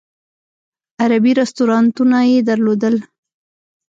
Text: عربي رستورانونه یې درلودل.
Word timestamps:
عربي 1.01 1.31
رستورانونه 1.41 2.17
یې 2.29 2.39
درلودل. 2.49 2.95